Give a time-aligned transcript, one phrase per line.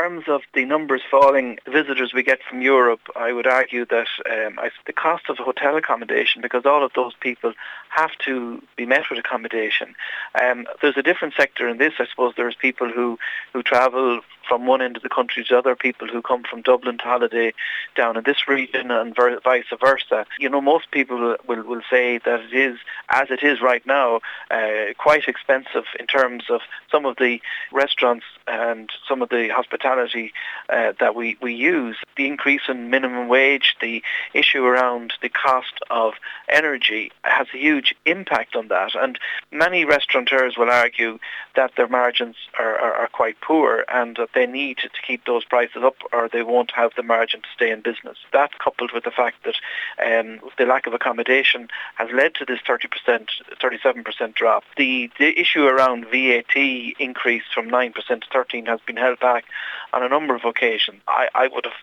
[0.00, 4.58] terms of the numbers falling, visitors we get from Europe, I would argue that um,
[4.86, 7.52] the cost of hotel accommodation, because all of those people
[7.90, 9.94] have to be met with accommodation.
[10.42, 11.94] Um, there's a different sector in this.
[11.98, 13.18] I suppose there's people who,
[13.52, 16.98] who travel from one end of the country to other people who come from Dublin
[16.98, 17.54] to holiday
[17.94, 20.26] down in this region and vice versa.
[20.40, 22.76] You know, most people will, will say that it is,
[23.10, 24.20] as it is right now,
[24.50, 27.40] uh, quite expensive in terms of some of the
[27.70, 30.32] restaurants and some of the hospitality
[30.68, 31.96] uh, that we, we use.
[32.16, 34.02] The increase in minimum wage, the
[34.34, 36.14] issue around the cost of
[36.48, 38.96] energy has a huge impact on that.
[38.96, 39.16] And
[39.52, 41.20] many restaurateurs will argue
[41.54, 45.44] that their margins are, are, are quite poor and that they need to keep those
[45.44, 48.18] prices up or they won't have the margin to stay in business.
[48.32, 49.56] That coupled with the fact that
[50.04, 53.28] um, the lack of accommodation has led to this 30%,
[53.62, 54.64] 37% drop.
[54.76, 56.56] The, the issue around VAT
[56.98, 59.44] increase from 9% to 13 has been held back
[59.92, 61.00] on a number of occasions.
[61.08, 61.74] I, I would have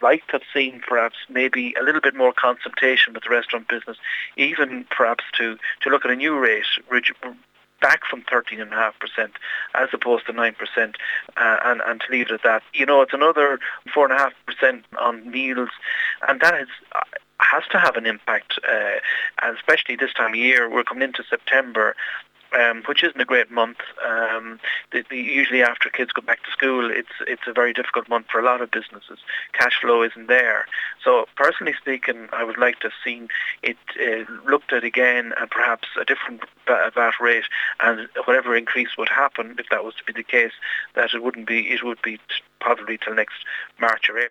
[0.00, 3.96] liked to have seen perhaps maybe a little bit more consultation with the restaurant business,
[4.36, 6.64] even perhaps to, to look at a new rate,
[7.80, 9.30] back from 13.5%
[9.74, 12.62] as opposed to 9% uh, and, and to leave it at that.
[12.74, 13.58] You know, it's another
[13.94, 15.70] 4.5% on meals
[16.26, 17.00] and that is uh,
[17.40, 18.98] has to have an impact, uh,
[19.42, 20.68] and especially this time of year.
[20.68, 21.94] We're coming into September,
[22.52, 23.78] um, which isn't a great month.
[24.06, 24.60] Um,
[24.92, 28.26] the, the, usually after kids go back to school, it's it's a very difficult month
[28.30, 29.18] for a lot of businesses.
[29.52, 30.66] Cash flow isn't there.
[31.02, 33.28] So personally speaking, I would like to have seen
[33.62, 37.44] it uh, looked at again and perhaps a different VAT rate
[37.80, 40.52] and whatever increase would happen, if that was to be the case,
[40.94, 42.18] that it wouldn't be, it would be
[42.60, 43.36] probably till next
[43.80, 44.26] March or April.